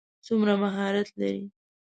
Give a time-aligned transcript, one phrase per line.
[0.25, 1.43] څومره مهارت لري.